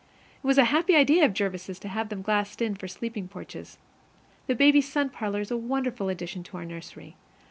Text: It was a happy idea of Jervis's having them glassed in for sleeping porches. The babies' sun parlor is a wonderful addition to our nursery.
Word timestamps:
It 0.43 0.47
was 0.47 0.57
a 0.57 0.63
happy 0.73 0.95
idea 0.95 1.23
of 1.25 1.31
Jervis's 1.35 1.77
having 1.77 2.09
them 2.09 2.21
glassed 2.23 2.59
in 2.59 2.73
for 2.73 2.87
sleeping 2.87 3.27
porches. 3.27 3.77
The 4.47 4.55
babies' 4.55 4.91
sun 4.91 5.09
parlor 5.11 5.41
is 5.41 5.51
a 5.51 5.57
wonderful 5.57 6.09
addition 6.09 6.41
to 6.45 6.57
our 6.57 6.65
nursery. 6.65 7.15